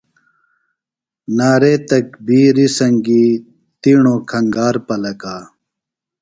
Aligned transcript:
نعرے 1.37 1.73
تکبیرِ 1.89 2.61
سنگیۡ 2.77 3.31
تیݨوۡ 3.81 4.19
کھنگار 4.29 4.75
پلکا۔ 4.87 5.35